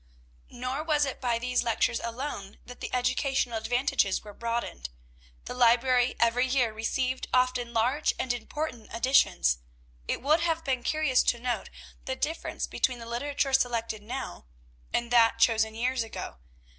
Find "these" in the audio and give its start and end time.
1.37-1.61